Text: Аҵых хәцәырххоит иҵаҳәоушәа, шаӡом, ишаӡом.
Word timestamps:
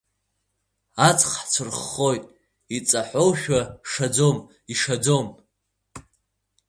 Аҵых 1.07 1.31
хәцәырххоит 1.37 2.23
иҵаҳәоушәа, 2.77 3.59
шаӡом, 3.91 4.37
ишаӡом. 4.71 5.27